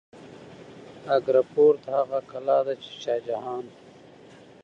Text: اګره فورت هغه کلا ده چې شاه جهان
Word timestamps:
اګره 1.15 1.41
فورت 1.51 1.81
هغه 1.95 2.19
کلا 2.31 2.57
ده 2.65 2.73
چې 2.83 2.91
شاه 3.01 3.19
جهان 3.27 3.65